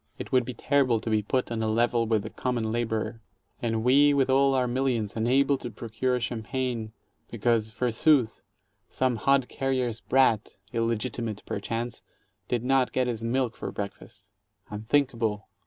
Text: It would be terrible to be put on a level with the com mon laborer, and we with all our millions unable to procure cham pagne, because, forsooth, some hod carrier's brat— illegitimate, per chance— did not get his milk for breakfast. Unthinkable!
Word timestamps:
It 0.17 0.31
would 0.31 0.45
be 0.45 0.55
terrible 0.55 0.99
to 0.99 1.11
be 1.11 1.21
put 1.21 1.51
on 1.51 1.61
a 1.61 1.67
level 1.67 2.07
with 2.07 2.23
the 2.23 2.31
com 2.31 2.55
mon 2.55 2.71
laborer, 2.71 3.21
and 3.61 3.83
we 3.83 4.15
with 4.15 4.31
all 4.31 4.55
our 4.55 4.65
millions 4.67 5.15
unable 5.15 5.59
to 5.59 5.69
procure 5.69 6.19
cham 6.19 6.41
pagne, 6.41 6.89
because, 7.29 7.69
forsooth, 7.69 8.41
some 8.89 9.17
hod 9.17 9.47
carrier's 9.47 9.99
brat— 10.01 10.57
illegitimate, 10.73 11.45
per 11.45 11.59
chance— 11.59 12.01
did 12.49 12.63
not 12.63 12.93
get 12.93 13.05
his 13.05 13.23
milk 13.23 13.55
for 13.55 13.71
breakfast. 13.71 14.31
Unthinkable! 14.71 15.47